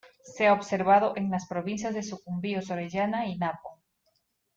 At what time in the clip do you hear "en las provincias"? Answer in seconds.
1.15-1.93